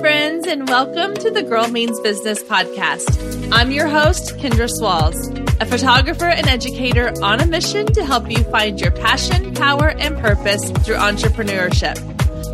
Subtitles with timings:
[0.00, 3.50] friends, and welcome to the Girl Means Business podcast.
[3.52, 5.28] I'm your host, Kendra Swalls,
[5.60, 10.16] a photographer and educator on a mission to help you find your passion, power, and
[10.18, 11.96] purpose through entrepreneurship.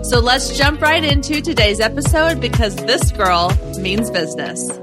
[0.07, 4.80] So let's jump right into today's episode because this girl means business.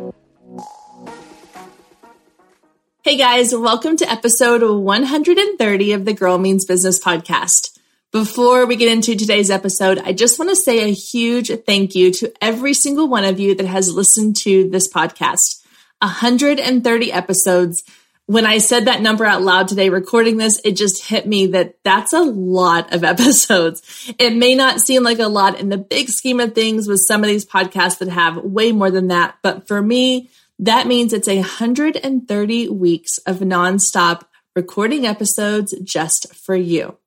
[3.01, 7.79] Hey guys, welcome to episode 130 of the Girl Means Business podcast.
[8.11, 12.11] Before we get into today's episode, I just want to say a huge thank you
[12.11, 15.63] to every single one of you that has listened to this podcast.
[16.01, 17.83] 130 episodes.
[18.25, 21.75] When I said that number out loud today, recording this, it just hit me that
[21.85, 23.81] that's a lot of episodes.
[24.19, 27.23] It may not seem like a lot in the big scheme of things with some
[27.23, 29.37] of these podcasts that have way more than that.
[29.41, 36.97] But for me, that means it's 130 weeks of nonstop recording episodes just for you.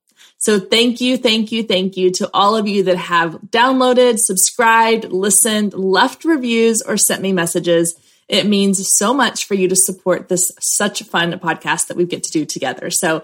[0.45, 5.05] So thank you, thank you, thank you to all of you that have downloaded, subscribed,
[5.05, 7.99] listened, left reviews, or sent me messages.
[8.27, 12.21] It means so much for you to support this such fun podcast that we get
[12.25, 12.91] to do together.
[12.91, 13.23] So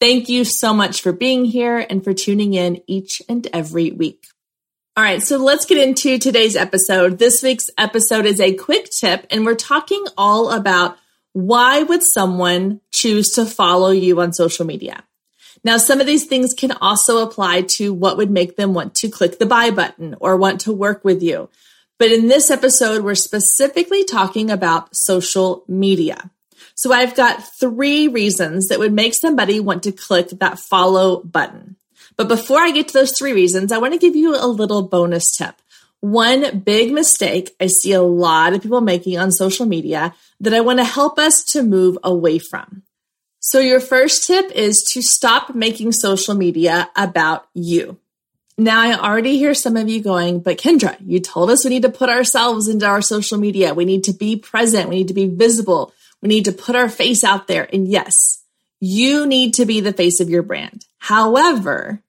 [0.00, 4.24] thank you so much for being here and for tuning in each and every week.
[4.96, 7.18] All right, so let's get into today's episode.
[7.18, 10.96] This week's episode is a quick tip, and we're talking all about
[11.34, 15.04] why would someone choose to follow you on social media?
[15.64, 19.08] Now, some of these things can also apply to what would make them want to
[19.08, 21.48] click the buy button or want to work with you.
[21.98, 26.30] But in this episode, we're specifically talking about social media.
[26.74, 31.76] So I've got three reasons that would make somebody want to click that follow button.
[32.16, 34.82] But before I get to those three reasons, I want to give you a little
[34.82, 35.54] bonus tip.
[36.00, 40.60] One big mistake I see a lot of people making on social media that I
[40.60, 42.82] want to help us to move away from.
[43.44, 47.98] So, your first tip is to stop making social media about you.
[48.56, 51.82] Now, I already hear some of you going, but Kendra, you told us we need
[51.82, 53.74] to put ourselves into our social media.
[53.74, 54.88] We need to be present.
[54.88, 55.92] We need to be visible.
[56.20, 57.68] We need to put our face out there.
[57.72, 58.44] And yes,
[58.78, 60.86] you need to be the face of your brand.
[60.98, 62.00] However,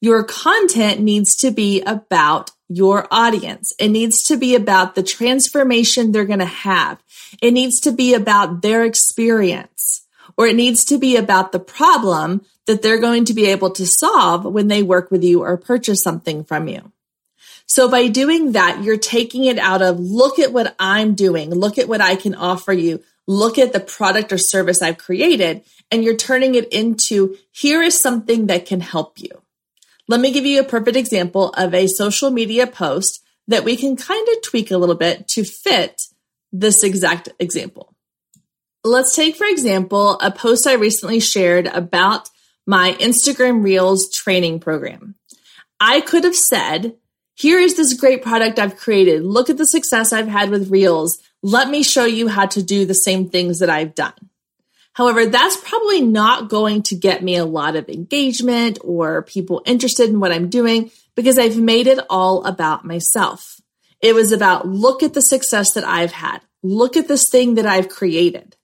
[0.00, 3.74] your content needs to be about your audience.
[3.78, 7.02] It needs to be about the transformation they're going to have.
[7.42, 10.06] It needs to be about their experience
[10.38, 13.84] or it needs to be about the problem that they're going to be able to
[13.84, 16.92] solve when they work with you or purchase something from you.
[17.66, 21.76] So by doing that, you're taking it out of look at what I'm doing, look
[21.76, 26.04] at what I can offer you, look at the product or service I've created, and
[26.04, 29.42] you're turning it into here is something that can help you.
[30.06, 33.96] Let me give you a perfect example of a social media post that we can
[33.96, 36.00] kind of tweak a little bit to fit
[36.52, 37.87] this exact example.
[38.84, 42.28] Let's take, for example, a post I recently shared about
[42.66, 45.16] my Instagram Reels training program.
[45.80, 46.96] I could have said,
[47.34, 49.24] here is this great product I've created.
[49.24, 51.18] Look at the success I've had with Reels.
[51.42, 54.12] Let me show you how to do the same things that I've done.
[54.92, 60.10] However, that's probably not going to get me a lot of engagement or people interested
[60.10, 63.60] in what I'm doing because I've made it all about myself.
[64.00, 66.40] It was about look at the success that I've had.
[66.64, 68.56] Look at this thing that I've created.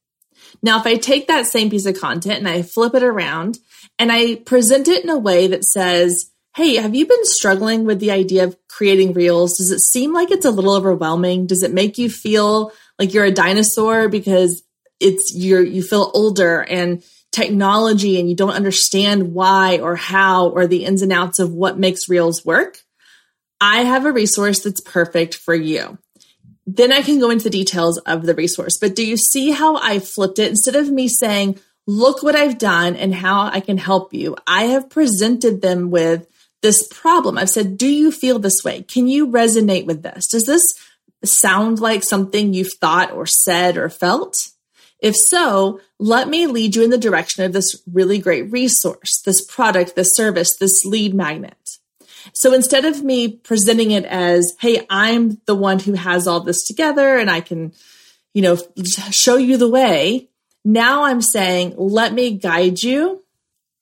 [0.62, 3.58] Now, if I take that same piece of content and I flip it around
[3.98, 7.98] and I present it in a way that says, Hey, have you been struggling with
[7.98, 9.56] the idea of creating reels?
[9.56, 11.46] Does it seem like it's a little overwhelming?
[11.46, 14.62] Does it make you feel like you're a dinosaur because
[15.00, 20.68] it's you're you feel older and technology and you don't understand why or how or
[20.68, 22.78] the ins and outs of what makes reels work?
[23.60, 25.98] I have a resource that's perfect for you
[26.66, 28.78] then I can go into the details of the resource.
[28.80, 30.50] But do you see how I flipped it?
[30.50, 34.64] Instead of me saying, look what I've done and how I can help you, I
[34.64, 36.26] have presented them with
[36.62, 37.36] this problem.
[37.36, 38.82] I've said, do you feel this way?
[38.82, 40.26] Can you resonate with this?
[40.28, 40.64] Does this
[41.22, 44.34] sound like something you've thought or said or felt?
[45.00, 49.44] If so, let me lead you in the direction of this really great resource, this
[49.44, 51.78] product, this service, this lead magnet.
[52.32, 56.64] So instead of me presenting it as, Hey, I'm the one who has all this
[56.64, 57.72] together and I can,
[58.32, 58.58] you know,
[59.10, 60.28] show you the way.
[60.64, 63.22] Now I'm saying, let me guide you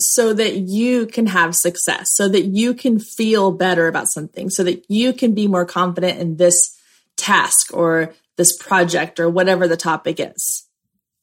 [0.00, 4.64] so that you can have success, so that you can feel better about something, so
[4.64, 6.76] that you can be more confident in this
[7.16, 10.66] task or this project or whatever the topic is.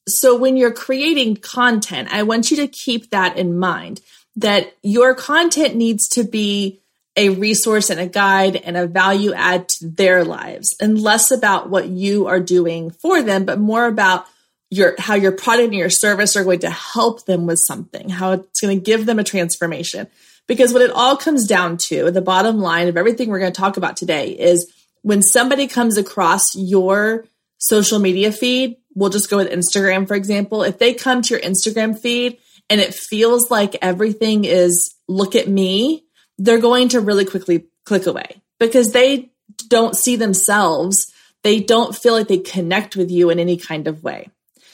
[0.07, 4.01] So when you're creating content, I want you to keep that in mind
[4.35, 6.81] that your content needs to be
[7.15, 11.69] a resource and a guide and a value add to their lives and less about
[11.69, 14.25] what you are doing for them, but more about
[14.69, 18.33] your how your product and your service are going to help them with something, how
[18.33, 20.07] it's going to give them a transformation.
[20.47, 23.61] Because what it all comes down to, the bottom line of everything we're going to
[23.61, 24.71] talk about today is
[25.01, 27.25] when somebody comes across your
[27.57, 30.63] social media feed, we'll just go with Instagram, for example.
[30.63, 32.37] If they come to your Instagram feed
[32.69, 36.05] and it feels like everything is look at me,
[36.39, 39.29] they're going to really quickly click away because they
[39.67, 41.11] don't see themselves.
[41.43, 44.29] They don't feel like they connect with you in any kind of way.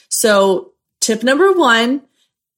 [0.08, 2.02] So, tip number one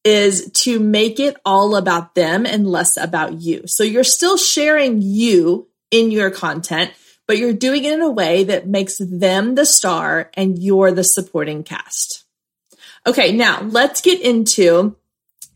[0.05, 3.63] is to make it all about them and less about you.
[3.67, 6.93] So, you're still sharing you in your content,
[7.27, 11.03] but you're doing it in a way that makes them the star and you're the
[11.03, 12.25] supporting cast.
[13.07, 14.97] Okay, now let's get into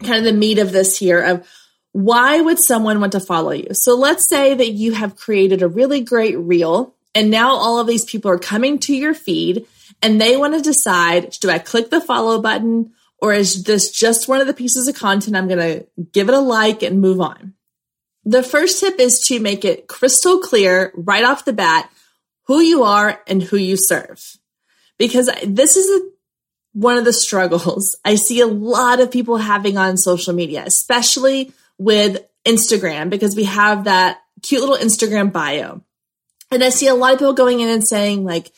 [0.02, 1.46] kind of the meat of this here of
[1.93, 3.69] why would someone want to follow you?
[3.73, 7.87] So let's say that you have created a really great reel and now all of
[7.87, 9.67] these people are coming to your feed
[10.00, 14.27] and they want to decide do I click the follow button or is this just
[14.27, 17.21] one of the pieces of content I'm going to give it a like and move
[17.21, 17.55] on?
[18.25, 21.91] The first tip is to make it crystal clear right off the bat
[22.47, 24.37] who you are and who you serve.
[24.99, 26.05] Because this is a,
[26.73, 31.53] one of the struggles I see a lot of people having on social media, especially
[31.82, 35.82] with Instagram, because we have that cute little Instagram bio.
[36.50, 38.52] And I see a lot of people going in and saying, like,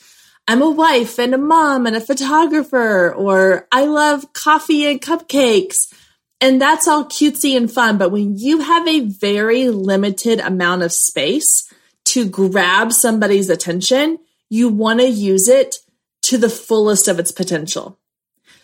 [0.47, 5.93] I'm a wife and a mom and a photographer, or I love coffee and cupcakes.
[6.41, 7.97] And that's all cutesy and fun.
[7.97, 11.71] But when you have a very limited amount of space
[12.05, 14.19] to grab somebody's attention,
[14.49, 15.77] you want to use it
[16.23, 17.97] to the fullest of its potential.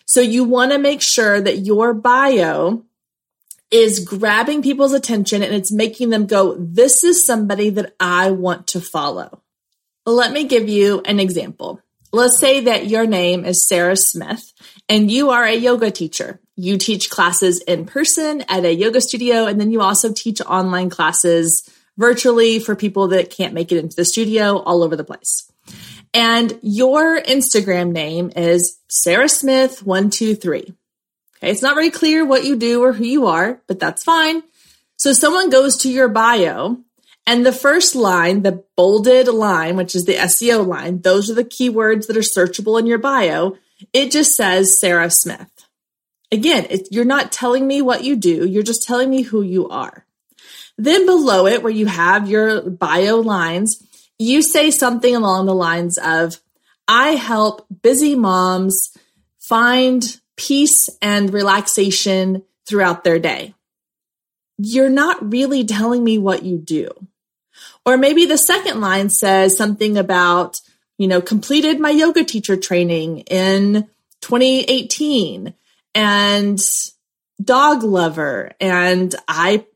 [0.04, 2.84] So you want to make sure that your bio
[3.72, 8.68] is grabbing people's attention and it's making them go, this is somebody that I want
[8.68, 9.42] to follow.
[10.04, 11.80] Let me give you an example.
[12.12, 14.52] Let's say that your name is Sarah Smith
[14.88, 16.38] and you are a yoga teacher.
[16.54, 20.90] You teach classes in person at a yoga studio, and then you also teach online
[20.90, 21.66] classes
[21.96, 25.50] virtually for people that can't make it into the studio all over the place.
[26.12, 30.74] And your Instagram name is Sarah Smith123.
[31.42, 34.44] Okay, it's not very clear what you do or who you are, but that's fine.
[34.96, 36.78] So someone goes to your bio
[37.26, 41.44] and the first line, the bolded line, which is the SEO line, those are the
[41.44, 43.56] keywords that are searchable in your bio.
[43.92, 45.48] It just says Sarah Smith.
[46.30, 49.68] Again, it, you're not telling me what you do, you're just telling me who you
[49.68, 50.06] are.
[50.78, 53.82] Then below it, where you have your bio lines,
[54.16, 56.40] you say something along the lines of,
[56.86, 58.96] I help busy moms
[59.38, 63.54] find peace and relaxation throughout their day.
[64.58, 66.88] You're not really telling me what you do.
[67.84, 70.56] Or maybe the second line says something about,
[70.98, 73.88] you know, completed my yoga teacher training in
[74.20, 75.54] 2018
[75.94, 76.60] and
[77.42, 79.66] dog lover and I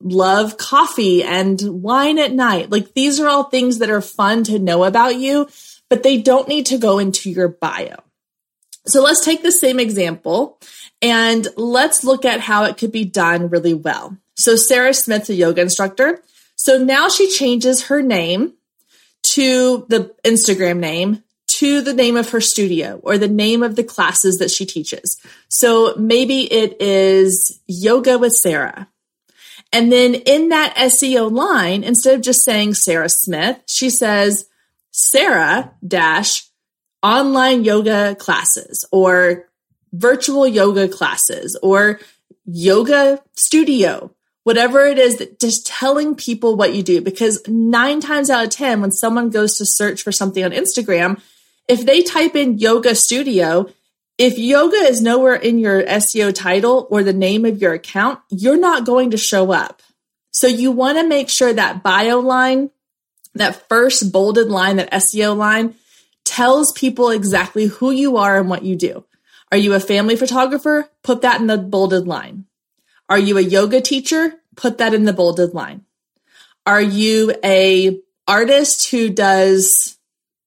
[0.00, 2.70] love coffee and wine at night.
[2.70, 5.48] Like these are all things that are fun to know about you,
[5.88, 7.96] but they don't need to go into your bio.
[8.88, 10.58] So let's take the same example
[11.00, 14.16] and let's look at how it could be done really well.
[14.34, 16.22] So Sarah Smith's a yoga instructor.
[16.56, 18.54] So now she changes her name
[19.34, 21.22] to the Instagram name
[21.58, 25.20] to the name of her studio or the name of the classes that she teaches.
[25.48, 28.88] So maybe it is yoga with Sarah.
[29.72, 34.46] And then in that SEO line, instead of just saying Sarah Smith, she says
[34.90, 36.47] Sarah dash
[37.02, 39.48] online yoga classes or
[39.92, 42.00] virtual yoga classes or
[42.44, 44.10] yoga studio,
[44.44, 47.00] whatever it is that just telling people what you do.
[47.00, 51.20] Because nine times out of 10, when someone goes to search for something on Instagram,
[51.68, 53.68] if they type in yoga studio,
[54.16, 58.58] if yoga is nowhere in your SEO title or the name of your account, you're
[58.58, 59.82] not going to show up.
[60.32, 62.70] So you want to make sure that bio line,
[63.34, 65.74] that first bolded line, that SEO line,
[66.38, 69.04] tells people exactly who you are and what you do.
[69.50, 70.88] Are you a family photographer?
[71.02, 72.44] Put that in the bolded line.
[73.08, 74.34] Are you a yoga teacher?
[74.54, 75.84] Put that in the bolded line.
[76.64, 79.98] Are you a artist who does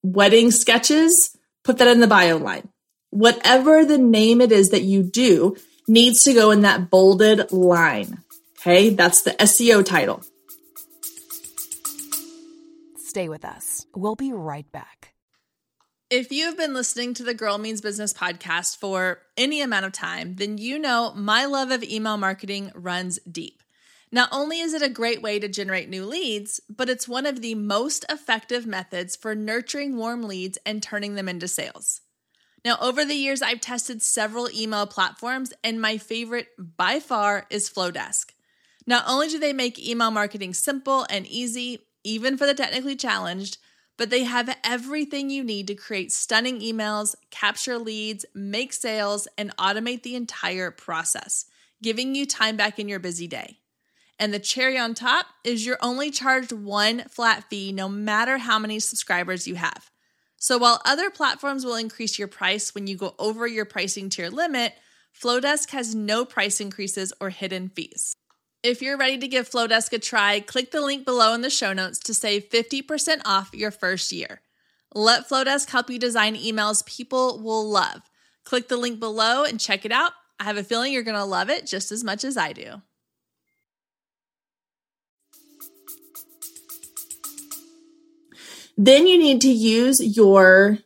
[0.02, 1.38] wedding sketches?
[1.66, 2.70] Put that in the bio line.
[3.10, 5.58] Whatever the name it is that you do
[5.90, 8.24] needs to go in that bolded line.
[8.60, 10.24] Okay, that's the SEO title.
[12.96, 13.86] Stay with us.
[13.94, 15.01] We'll be right back.
[16.12, 20.36] If you've been listening to the Girl Means Business podcast for any amount of time,
[20.36, 23.64] then you know my love of email marketing runs deep.
[24.12, 27.40] Not only is it a great way to generate new leads, but it's one of
[27.40, 32.02] the most effective methods for nurturing warm leads and turning them into sales.
[32.66, 37.70] Now, over the years, I've tested several email platforms, and my favorite by far is
[37.70, 38.32] Flodesk.
[38.86, 43.60] Not only do they make email marketing simple and easy, even for the technically challenged,
[43.98, 49.56] but they have everything you need to create stunning emails, capture leads, make sales, and
[49.58, 51.46] automate the entire process,
[51.82, 53.60] giving you time back in your busy day.
[54.18, 58.60] And the cherry on top is you're only charged one flat fee no matter how
[58.60, 59.90] many subscribers you have.
[60.38, 64.30] So while other platforms will increase your price when you go over your pricing tier
[64.30, 64.74] limit,
[65.20, 68.16] Flodesk has no price increases or hidden fees.
[68.64, 71.74] If you're ready to give Flodesk a try, click the link below in the show
[71.74, 74.42] notes to save 50% off your first year.
[74.94, 78.02] Let Flodesk help you design emails people will love.
[78.44, 80.12] Click the link below and check it out.
[80.40, 82.84] I have a feeling you're going to love it just as much as I do.
[88.78, 90.78] Then you need to use your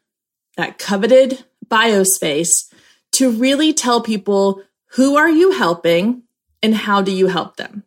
[0.55, 2.71] that coveted bio space
[3.13, 6.23] to really tell people who are you helping
[6.61, 7.83] and how do you help them?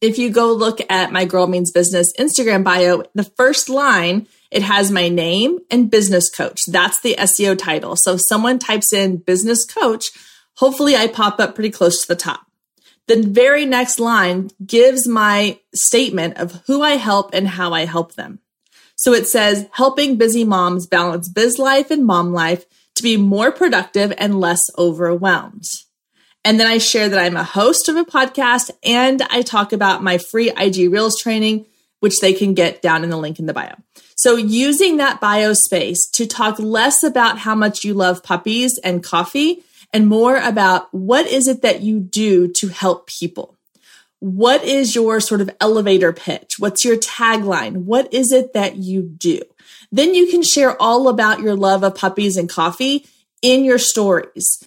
[0.00, 4.62] If you go look at my Girl Means Business Instagram bio, the first line, it
[4.62, 6.60] has my name and business coach.
[6.66, 7.96] That's the SEO title.
[7.96, 10.10] So if someone types in business coach,
[10.56, 12.42] hopefully I pop up pretty close to the top.
[13.06, 18.14] The very next line gives my statement of who I help and how I help
[18.14, 18.40] them.
[18.96, 23.50] So it says helping busy moms balance biz life and mom life to be more
[23.50, 25.64] productive and less overwhelmed.
[26.44, 30.02] And then I share that I'm a host of a podcast and I talk about
[30.02, 31.66] my free IG Reels training,
[32.00, 33.74] which they can get down in the link in the bio.
[34.14, 39.02] So using that bio space to talk less about how much you love puppies and
[39.02, 43.56] coffee and more about what is it that you do to help people.
[44.20, 46.54] What is your sort of elevator pitch?
[46.58, 47.84] What's your tagline?
[47.84, 49.40] What is it that you do?
[49.92, 53.06] Then you can share all about your love of puppies and coffee
[53.42, 54.66] in your stories.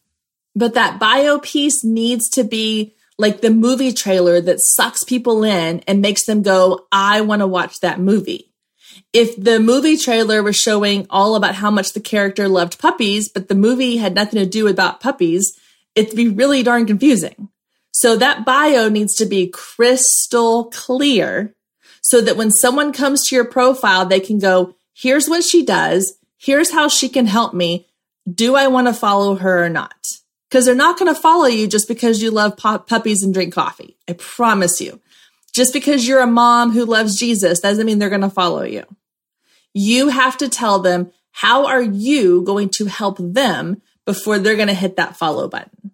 [0.58, 5.84] But that bio piece needs to be like the movie trailer that sucks people in
[5.88, 8.52] and makes them go, I want to watch that movie.
[9.14, 13.50] If the movie trailer was showing all about how much the character loved puppies, but
[13.50, 15.56] the movie had nothing to do about puppies,
[15.94, 17.50] it'd be really darn confusing.
[17.92, 21.56] So that bio needs to be crystal clear
[22.02, 26.18] so that when someone comes to your profile, they can go, here's what she does.
[26.40, 27.86] Here's how she can help me.
[28.28, 29.94] Do I want to follow her or not?
[30.50, 33.98] Because they're not going to follow you just because you love puppies and drink coffee.
[34.08, 35.02] I promise you.
[35.54, 38.84] Just because you're a mom who loves Jesus doesn't mean they're going to follow you.
[39.74, 44.68] You have to tell them how are you going to help them before they're going
[44.68, 45.92] to hit that follow button.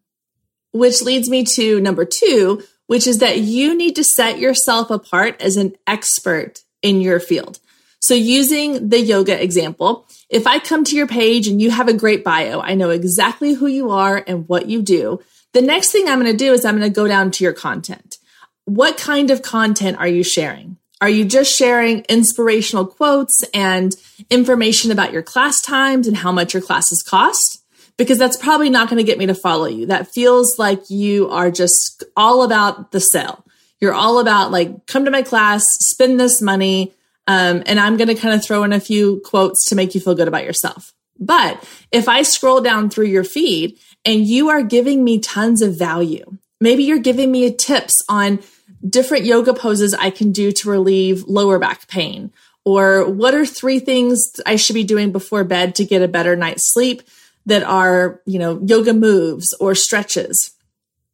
[0.72, 5.42] Which leads me to number 2, which is that you need to set yourself apart
[5.42, 7.60] as an expert in your field.
[8.04, 11.94] So using the yoga example, if I come to your page and you have a
[11.94, 15.22] great bio, I know exactly who you are and what you do.
[15.54, 17.54] The next thing I'm going to do is I'm going to go down to your
[17.54, 18.18] content.
[18.66, 20.76] What kind of content are you sharing?
[21.00, 23.96] Are you just sharing inspirational quotes and
[24.30, 27.64] information about your class times and how much your classes cost?
[27.96, 29.86] Because that's probably not going to get me to follow you.
[29.86, 33.46] That feels like you are just all about the sale.
[33.80, 36.92] You're all about like, come to my class, spend this money,
[37.28, 40.02] um, and I'm going to kind of throw in a few quotes to make you
[40.02, 40.94] feel good about yourself.
[41.20, 45.78] But if I scroll down through your feed and you are giving me tons of
[45.78, 48.40] value, maybe you're giving me tips on
[48.88, 52.34] different yoga poses I can do to relieve lower back pain,
[52.66, 56.36] or what are three things I should be doing before bed to get a better
[56.36, 57.04] night's sleep
[57.46, 60.52] that are, you know, yoga moves or stretches.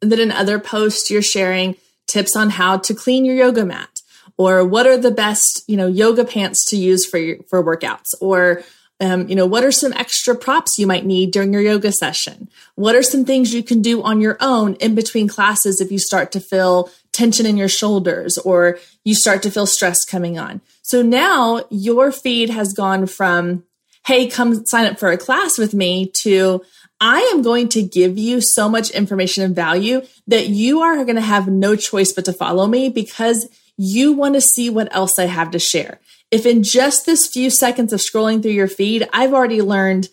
[0.01, 1.75] And then in other posts, you're sharing
[2.07, 3.98] tips on how to clean your yoga mat
[4.39, 8.15] or what are the best you know yoga pants to use for your, for workouts?
[8.21, 8.63] Or
[9.01, 12.49] um, you know what are some extra props you might need during your yoga session?
[12.75, 15.99] What are some things you can do on your own in between classes if you
[15.99, 20.61] start to feel tension in your shoulders or you start to feel stress coming on?
[20.83, 23.65] So now your feed has gone from
[24.05, 26.63] hey come sign up for a class with me to
[27.01, 31.15] I am going to give you so much information and value that you are going
[31.15, 33.47] to have no choice but to follow me because
[33.81, 36.01] you want to see what else I have to share.
[36.31, 40.09] If in just this few seconds of scrolling through your feed, I've already learned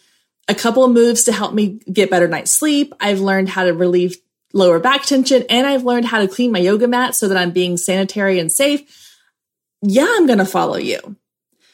[0.47, 3.75] a couple of moves to help me get better night's sleep, I've learned how to
[3.75, 4.15] relieve
[4.53, 7.51] lower back tension, and I've learned how to clean my yoga mat so that I'm
[7.51, 9.19] being sanitary and safe.
[9.83, 11.17] Yeah, I'm going to follow you.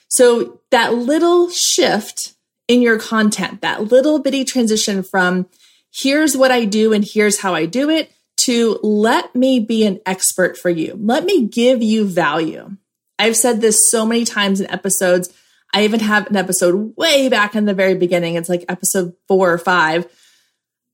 [0.08, 2.32] So that little shift
[2.68, 5.46] in your content, that little bitty transition from
[5.94, 8.10] here's what I do and here's how I do it
[8.46, 10.98] to let me be an expert for you.
[11.00, 12.76] Let me give you value.
[13.18, 15.32] I've said this so many times in episodes.
[15.72, 18.34] I even have an episode way back in the very beginning.
[18.34, 20.06] It's like episode four or five.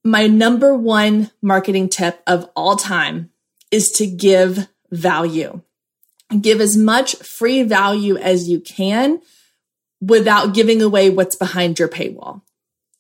[0.05, 3.31] My number one marketing tip of all time
[3.71, 5.63] is to give value.
[6.41, 9.21] Give as much free value as you can
[10.01, 12.43] without giving away what's behind your paywall.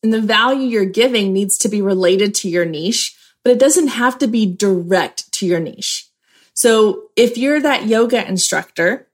[0.02, 3.88] And the value you're giving needs to be related to your niche, but it doesn't
[3.88, 6.09] have to be direct to your niche.
[6.54, 9.09] So if you're that yoga instructor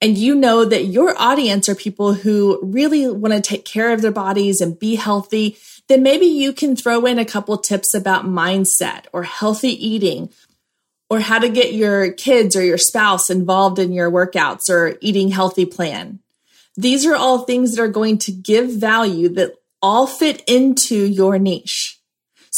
[0.00, 4.02] and you know that your audience are people who really want to take care of
[4.02, 5.56] their bodies and be healthy,
[5.88, 10.30] then maybe you can throw in a couple tips about mindset or healthy eating
[11.10, 15.30] or how to get your kids or your spouse involved in your workouts or eating
[15.30, 16.20] healthy plan.
[16.76, 21.38] These are all things that are going to give value that all fit into your
[21.38, 21.97] niche.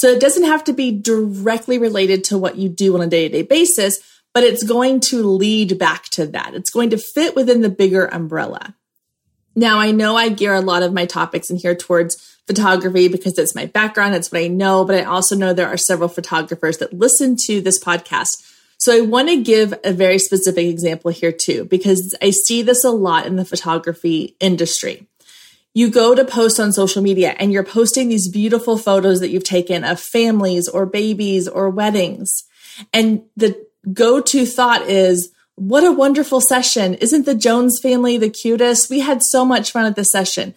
[0.01, 3.29] So it doesn't have to be directly related to what you do on a day
[3.29, 3.99] to day basis,
[4.33, 6.55] but it's going to lead back to that.
[6.55, 8.75] It's going to fit within the bigger umbrella.
[9.55, 12.17] Now, I know I gear a lot of my topics in here towards
[12.47, 15.77] photography because it's my background, it's what I know, but I also know there are
[15.77, 18.43] several photographers that listen to this podcast.
[18.79, 22.85] So I want to give a very specific example here too, because I see this
[22.85, 25.10] a lot in the photography industry.
[25.73, 29.45] You go to post on social media and you're posting these beautiful photos that you've
[29.45, 32.45] taken of families or babies or weddings.
[32.93, 36.95] And the go to thought is, what a wonderful session.
[36.95, 38.91] Isn't the Jones family the cutest?
[38.91, 40.55] We had so much fun at the session.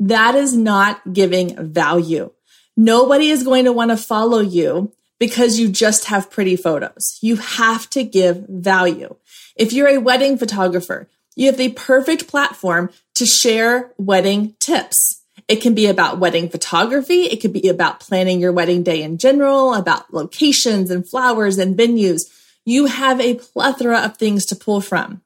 [0.00, 2.32] That is not giving value.
[2.76, 7.18] Nobody is going to want to follow you because you just have pretty photos.
[7.22, 9.16] You have to give value.
[9.56, 15.22] If you're a wedding photographer, you have the perfect platform to share wedding tips.
[15.48, 17.24] It can be about wedding photography.
[17.24, 21.76] It could be about planning your wedding day in general, about locations and flowers and
[21.76, 22.22] venues
[22.66, 25.22] you have a plethora of things to pull from.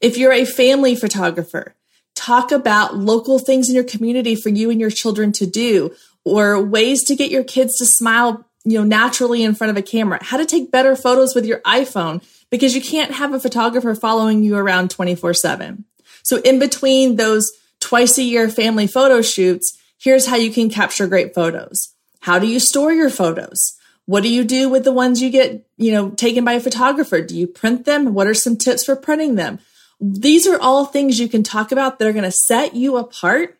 [0.00, 1.76] If you're a family photographer,
[2.16, 5.94] talk about local things in your community for you and your children to do
[6.24, 9.82] or ways to get your kids to smile, you know, naturally in front of a
[9.82, 13.94] camera, how to take better photos with your iPhone because you can't have a photographer
[13.94, 15.84] following you around 24 seven.
[16.22, 21.06] So in between those twice a year family photo shoots, here's how you can capture
[21.06, 21.94] great photos.
[22.20, 23.76] How do you store your photos?
[24.06, 27.20] What do you do with the ones you get, you know, taken by a photographer?
[27.20, 28.12] Do you print them?
[28.12, 29.60] What are some tips for printing them?
[30.00, 33.58] These are all things you can talk about that are going to set you apart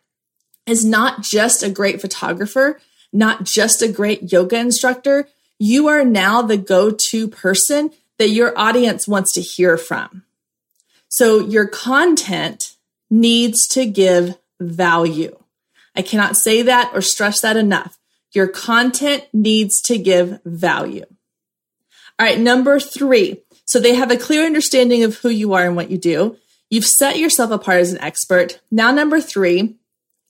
[0.67, 2.79] as not just a great photographer,
[3.13, 5.27] not just a great yoga instructor.
[5.57, 10.23] You are now the go-to person that your audience wants to hear from.
[11.11, 12.77] So your content
[13.09, 15.37] needs to give value.
[15.93, 17.99] I cannot say that or stress that enough.
[18.31, 21.03] Your content needs to give value.
[22.17, 23.41] All right, number three.
[23.65, 26.37] So they have a clear understanding of who you are and what you do.
[26.69, 28.61] You've set yourself apart as an expert.
[28.71, 29.75] Now, number three,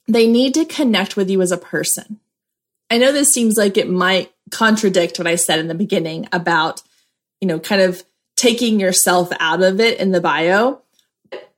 [0.08, 2.20] they need to connect with you as a person.
[2.90, 6.82] I know this seems like it might contradict what I said in the beginning about,
[7.40, 8.04] you know, kind of
[8.42, 10.82] taking yourself out of it in the bio.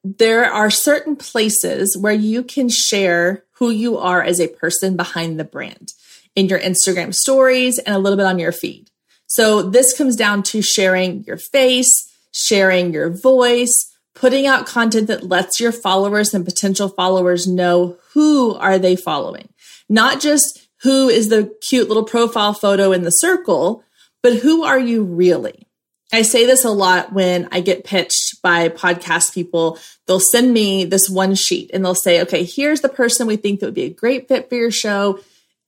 [0.04, 5.40] There are certain places where you can share who you are as a person behind
[5.40, 5.94] the brand
[6.36, 8.90] in your Instagram stories and a little bit on your feed.
[9.28, 15.24] So this comes down to sharing your face, sharing your voice, putting out content that
[15.24, 19.48] lets your followers and potential followers know who are they following.
[19.88, 23.86] Not just who is the cute little profile photo in the circle,
[24.22, 25.66] but who are you really?
[26.14, 29.80] I say this a lot when I get pitched by podcast people.
[30.06, 33.60] They'll send me this one sheet and they'll say, okay, here's the person we think
[33.60, 35.20] that would be a great fit for your show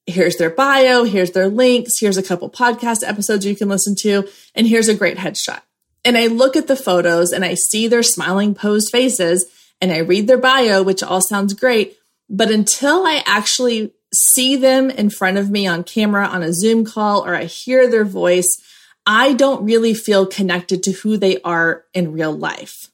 [0.05, 4.27] here's their bio, here's their links, here's a couple podcast episodes you can listen to,
[4.53, 5.61] and here's a great headshot.
[6.03, 9.45] And I look at the photos and I see their smiling posed faces
[9.81, 11.97] and I read their bio, which all sounds great.
[12.29, 16.85] But until I actually see them in front of me on camera on a Zoom
[16.85, 18.61] call or I hear their voice,
[19.05, 22.89] I don't really feel connected to who they are in real life.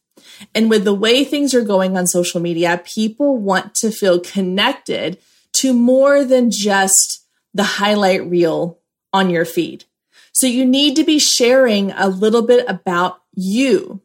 [0.54, 5.20] And with the way things are going on social media, people want to feel connected
[5.54, 8.80] to more than just the highlight reel
[9.14, 9.86] on your feed.
[10.34, 14.02] So you need to be sharing a little bit about you.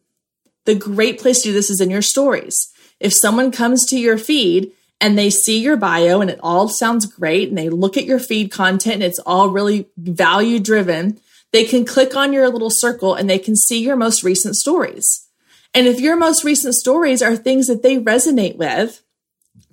[0.65, 2.73] The great place to do this is in your stories.
[2.99, 7.07] If someone comes to your feed and they see your bio and it all sounds
[7.07, 11.21] great and they look at your feed content and it's all really value driven,
[11.53, 15.27] they can click on your little circle and they can see your most recent stories.
[15.75, 19.03] And if your most recent stories are things that they resonate with,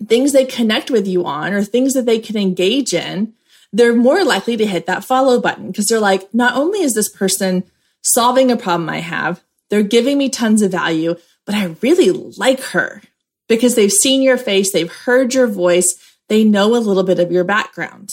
[0.07, 3.33] things they connect with you on or things that they can engage in,
[3.71, 7.09] they're more likely to hit that follow button because they're like, not only is this
[7.09, 7.63] person
[8.01, 12.61] solving a problem I have, they're giving me tons of value, but I really like
[12.61, 13.01] her
[13.47, 15.95] because they've seen your face, they've heard your voice,
[16.29, 18.09] they know a little bit of your background.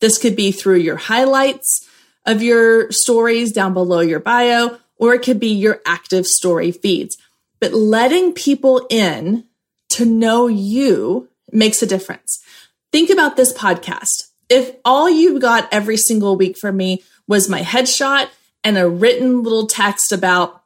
[0.00, 1.87] This could be through your highlights
[2.28, 7.16] of your stories down below your bio, or it could be your active story feeds.
[7.58, 9.44] But letting people in
[9.90, 12.38] to know you makes a difference.
[12.92, 14.28] Think about this podcast.
[14.50, 18.28] If all you got every single week from me was my headshot
[18.62, 20.62] and a written little text about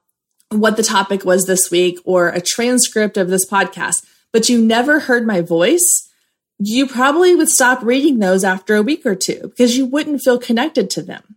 [0.50, 5.00] what the topic was this week or a transcript of this podcast, but you never
[5.00, 6.10] heard my voice,
[6.58, 10.38] you probably would stop reading those after a week or two because you wouldn't feel
[10.38, 11.31] connected to them.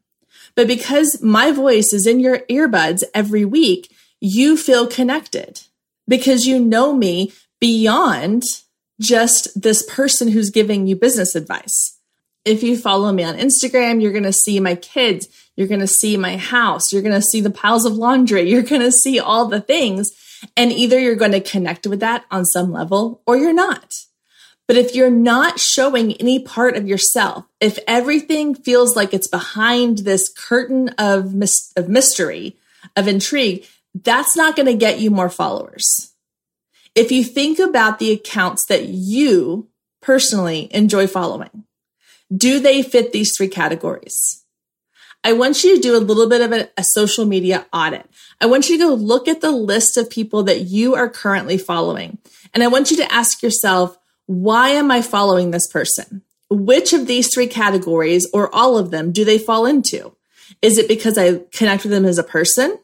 [0.56, 5.62] But because my voice is in your earbuds every week, you feel connected
[6.08, 8.44] because you know me beyond
[9.00, 12.00] just this person who's giving you business advice.
[12.46, 15.28] If you follow me on Instagram, you're going to see my kids.
[15.56, 16.94] You're going to see my house.
[16.94, 18.42] You're going to see the piles of laundry.
[18.50, 20.12] You're going to see all the things.
[20.56, 23.94] And either you're going to connect with that on some level or you're not.
[24.68, 30.00] But if you're not showing any part of yourself, if everything feels like it's behind
[30.00, 32.58] this curtain of, mis- of mystery,
[32.96, 36.14] of intrigue, that's not going to get you more followers.
[36.96, 39.70] If you think about the accounts that you
[40.02, 41.66] personally enjoy following,
[42.36, 44.46] do they fit these three categories?
[45.24, 48.08] I want you to do a little bit of a, a, social media audit.
[48.40, 51.58] I want you to go look at the list of people that you are currently
[51.58, 52.20] following.
[52.54, 56.22] And I want you to ask yourself, why am I following this person?
[56.50, 60.16] Which of these three categories or all of them do they fall into?
[60.62, 62.80] Is it because I connect with them as a person?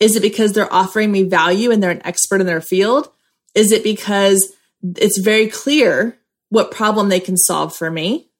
[0.00, 3.10] Is it because they're offering me value and they're an expert in their field?
[3.54, 4.52] Is it because
[4.96, 6.18] it's very clear
[6.48, 8.30] what problem they can solve for me?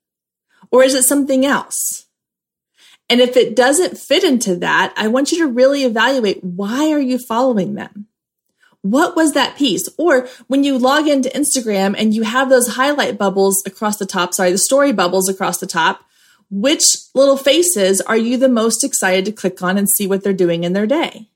[0.71, 2.07] Or is it something else?
[3.09, 7.01] And if it doesn't fit into that, I want you to really evaluate why are
[7.01, 8.07] you following them?
[8.83, 9.89] What was that piece?
[9.97, 14.35] Or when you log into Instagram and you have those highlight bubbles across the top,
[14.35, 16.05] sorry, the story bubbles across the top,
[16.51, 20.33] which little faces are you the most excited to click on and see what they're
[20.33, 21.29] doing in their day?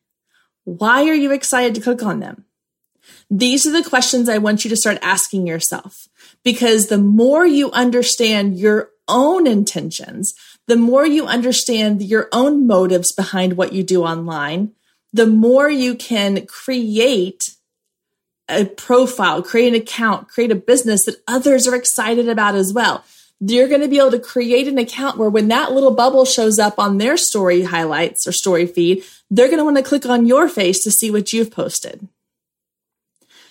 [0.64, 2.44] Why are you excited to click on them?
[3.30, 6.08] These are the questions I want you to start asking yourself
[6.44, 10.34] because the more you understand your own intentions,
[10.66, 14.72] the more you understand your own motives behind what you do online,
[15.12, 17.42] the more you can create
[18.48, 23.04] a profile, create an account, create a business that others are excited about as well.
[23.40, 26.58] You're going to be able to create an account where when that little bubble shows
[26.58, 30.26] up on their story highlights or story feed, they're going to want to click on
[30.26, 32.08] your face to see what you've posted.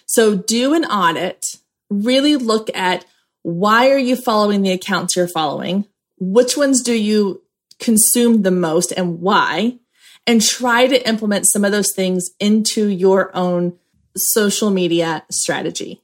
[0.08, 1.44] So do an audit,
[1.90, 3.06] really look at
[3.44, 5.86] why are you following the accounts you're following?
[6.18, 7.44] Which ones do you
[7.80, 9.80] consume the most and why?
[10.28, 13.78] And try to implement some of those things into your own
[14.16, 16.02] social media strategy.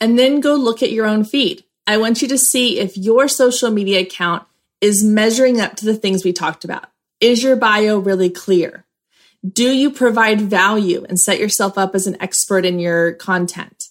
[0.00, 1.64] And then go look at your own feed.
[1.86, 4.44] I want you to see if your social media account
[4.80, 6.86] is measuring up to the things we talked about.
[7.20, 8.84] Is your bio really clear?
[9.48, 13.84] Do you provide value and set yourself up as an expert in your content?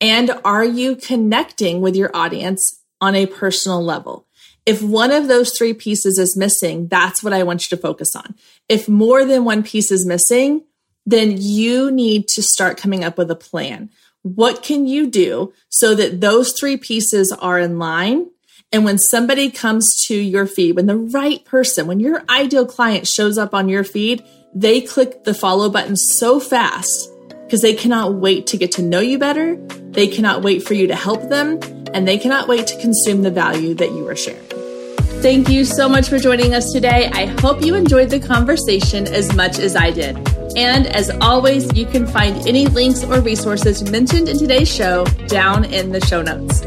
[0.00, 4.26] And are you connecting with your audience on a personal level?
[4.66, 8.16] If one of those three pieces is missing, that's what I want you to focus
[8.16, 8.34] on.
[8.68, 10.64] If more than one piece is missing,
[11.06, 13.90] then you need to start coming up with a plan.
[14.22, 18.26] What can you do so that those three pieces are in line?
[18.72, 23.06] And when somebody comes to your feed, when the right person, when your ideal client
[23.06, 27.08] shows up on your feed, they click the follow button so fast
[27.44, 29.54] because they cannot wait to get to know you better.
[29.90, 31.60] They cannot wait for you to help them
[31.94, 34.45] and they cannot wait to consume the value that you are sharing.
[35.22, 37.10] Thank you so much for joining us today.
[37.12, 40.16] I hope you enjoyed the conversation as much as I did.
[40.56, 45.64] And as always, you can find any links or resources mentioned in today's show down
[45.64, 46.62] in the show notes.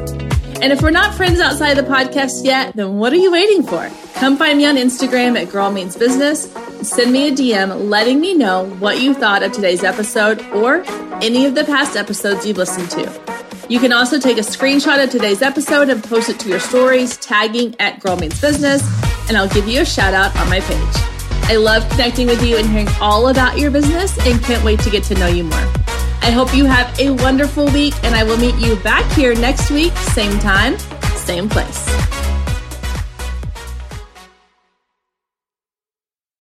[0.61, 3.89] And if we're not friends outside the podcast yet, then what are you waiting for?
[4.15, 6.51] Come find me on Instagram at Girl Means Business.
[6.81, 10.83] Send me a DM letting me know what you thought of today's episode or
[11.21, 13.48] any of the past episodes you've listened to.
[13.69, 17.17] You can also take a screenshot of today's episode and post it to your stories,
[17.17, 18.81] tagging at Girl Means Business,
[19.29, 20.95] and I'll give you a shout out on my page.
[21.43, 24.89] I love connecting with you and hearing all about your business and can't wait to
[24.89, 25.71] get to know you more.
[26.21, 29.69] I hope you have a wonderful week, and I will meet you back here next
[29.69, 30.75] week, same time,
[31.15, 32.18] same place.